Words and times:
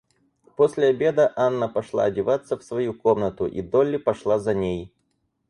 После 0.55 0.87
обеда 0.87 1.31
Анна 1.35 1.69
пошла 1.69 2.05
одеваться 2.05 2.57
в 2.57 2.63
свою 2.63 2.91
комнату, 2.95 3.45
и 3.45 3.61
Долли 3.61 3.97
пошла 3.97 4.39
за 4.39 4.55
ней. 4.55 4.91